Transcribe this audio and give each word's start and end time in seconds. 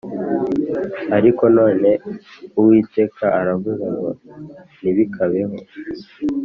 ariko 1.17 1.43
none 1.57 1.89
Uwiteka 2.59 3.25
aravuze 3.39 3.85
ngo 3.95 4.09
Ntibikabeho 4.79 5.55